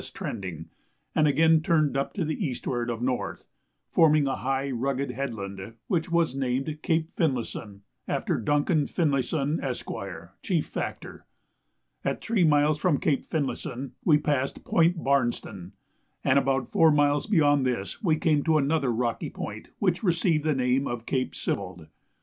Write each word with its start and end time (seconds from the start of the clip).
trending, 0.15 0.65
and 1.13 1.27
again 1.27 1.61
turned 1.61 1.95
up 1.95 2.11
to 2.11 2.25
the 2.25 2.43
eastward 2.43 2.89
of 2.89 3.07
N., 3.07 3.37
forming 3.91 4.25
a 4.25 4.37
high 4.37 4.71
rugged 4.71 5.11
headland, 5.11 5.75
which 5.85 6.09
was 6.11 6.35
named 6.35 6.79
Cape 6.81 7.11
Finlayson, 7.15 7.83
after 8.07 8.39
Duncan 8.39 8.87
Finlayson, 8.87 9.59
Esq., 9.63 9.87
Chief 10.41 10.65
Factor. 10.65 11.27
At 12.03 12.19
three 12.19 12.43
miles 12.43 12.79
from 12.79 12.97
Cape 12.99 13.27
Finlayson 13.29 13.91
we 14.03 14.17
passed 14.17 14.63
Point 14.63 14.97
Barnston, 14.97 15.73
and 16.23 16.39
about 16.39 16.71
four 16.71 16.89
miles 16.89 17.27
beyond 17.27 17.63
this 17.63 18.01
we 18.01 18.15
came 18.15 18.41
to 18.45 18.57
another 18.57 18.91
rocky 18.91 19.29
point, 19.29 19.67
which 19.77 20.01
received 20.01 20.43
the 20.43 20.55
name 20.55 20.87
of 20.87 21.05
Cape 21.05 21.33
Sibbald. 21.35 21.89